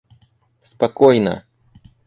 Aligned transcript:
спокойно 0.63 1.45